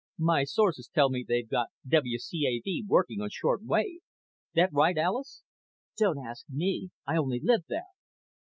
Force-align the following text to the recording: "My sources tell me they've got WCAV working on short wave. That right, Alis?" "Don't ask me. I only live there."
"My 0.17 0.45
sources 0.45 0.87
tell 0.91 1.11
me 1.11 1.23
they've 1.27 1.47
got 1.47 1.67
WCAV 1.87 2.87
working 2.87 3.21
on 3.21 3.29
short 3.31 3.63
wave. 3.63 3.99
That 4.55 4.73
right, 4.73 4.97
Alis?" 4.97 5.43
"Don't 5.95 6.25
ask 6.25 6.43
me. 6.49 6.89
I 7.05 7.17
only 7.17 7.39
live 7.39 7.65
there." 7.69 7.85